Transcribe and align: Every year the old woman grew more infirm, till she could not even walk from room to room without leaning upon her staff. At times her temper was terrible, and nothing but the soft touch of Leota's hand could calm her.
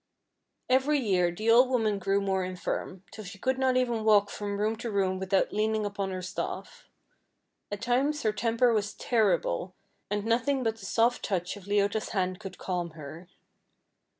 Every 0.67 0.97
year 0.97 1.29
the 1.29 1.51
old 1.51 1.69
woman 1.69 1.99
grew 1.99 2.21
more 2.21 2.43
infirm, 2.43 3.03
till 3.11 3.23
she 3.23 3.37
could 3.37 3.59
not 3.59 3.77
even 3.77 4.03
walk 4.03 4.31
from 4.31 4.59
room 4.59 4.75
to 4.77 4.89
room 4.89 5.19
without 5.19 5.53
leaning 5.53 5.85
upon 5.85 6.09
her 6.09 6.23
staff. 6.23 6.89
At 7.71 7.83
times 7.83 8.23
her 8.23 8.31
temper 8.33 8.73
was 8.73 8.93
terrible, 8.95 9.75
and 10.09 10.25
nothing 10.25 10.63
but 10.63 10.77
the 10.77 10.87
soft 10.87 11.21
touch 11.23 11.55
of 11.55 11.65
Leota's 11.65 12.09
hand 12.09 12.39
could 12.39 12.57
calm 12.57 12.93
her. 12.97 13.27